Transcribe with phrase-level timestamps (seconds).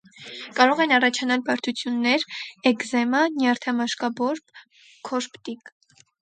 [0.59, 2.25] Կարող են առաջանալ բարդություններ՝
[2.71, 4.59] էկզեմա, նյարդամաշկաբորբ,
[5.13, 5.73] քորպտիկ։